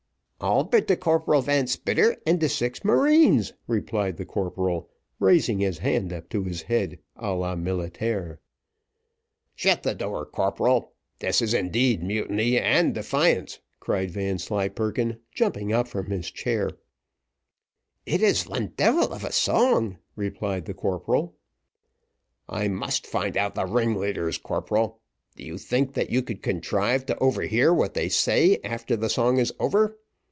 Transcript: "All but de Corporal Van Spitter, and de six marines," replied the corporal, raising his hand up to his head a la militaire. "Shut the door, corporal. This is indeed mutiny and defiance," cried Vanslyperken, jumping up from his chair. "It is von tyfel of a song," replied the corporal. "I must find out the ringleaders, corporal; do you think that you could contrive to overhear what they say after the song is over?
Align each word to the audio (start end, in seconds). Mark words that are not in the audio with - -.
"All 0.43 0.63
but 0.63 0.87
de 0.87 0.97
Corporal 0.97 1.43
Van 1.43 1.67
Spitter, 1.67 2.17
and 2.25 2.39
de 2.39 2.49
six 2.49 2.83
marines," 2.83 3.53
replied 3.67 4.17
the 4.17 4.25
corporal, 4.25 4.89
raising 5.19 5.59
his 5.59 5.77
hand 5.77 6.11
up 6.11 6.29
to 6.31 6.43
his 6.45 6.63
head 6.63 6.97
a 7.15 7.31
la 7.33 7.55
militaire. 7.55 8.39
"Shut 9.53 9.83
the 9.83 9.93
door, 9.93 10.25
corporal. 10.25 10.93
This 11.19 11.43
is 11.43 11.53
indeed 11.53 12.01
mutiny 12.01 12.57
and 12.57 12.95
defiance," 12.95 13.59
cried 13.79 14.09
Vanslyperken, 14.09 15.19
jumping 15.31 15.73
up 15.73 15.87
from 15.87 16.09
his 16.09 16.31
chair. 16.31 16.71
"It 18.07 18.23
is 18.23 18.41
von 18.41 18.69
tyfel 18.69 19.11
of 19.11 19.23
a 19.23 19.31
song," 19.31 19.99
replied 20.15 20.65
the 20.65 20.73
corporal. 20.73 21.35
"I 22.49 22.67
must 22.67 23.05
find 23.05 23.37
out 23.37 23.53
the 23.53 23.67
ringleaders, 23.67 24.39
corporal; 24.39 25.01
do 25.35 25.43
you 25.43 25.59
think 25.59 25.93
that 25.93 26.09
you 26.09 26.23
could 26.23 26.41
contrive 26.41 27.05
to 27.05 27.17
overhear 27.19 27.71
what 27.71 27.93
they 27.93 28.09
say 28.09 28.59
after 28.63 28.95
the 28.95 29.07
song 29.07 29.37
is 29.37 29.53
over? 29.59 29.99